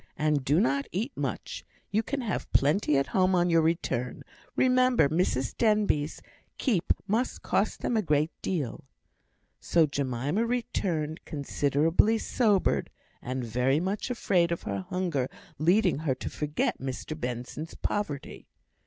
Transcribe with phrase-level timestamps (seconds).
[0.17, 4.23] And do not eat much; you can have plenty at home on your return;
[4.55, 6.23] remember Mrs Denbigh's
[6.57, 8.83] keep must cost them a great deal."
[9.59, 12.89] So Jemima returned considerably sobered,
[13.21, 15.29] and very much afraid of her hunger
[15.59, 18.47] leading her to forget Mr Benson's poverty.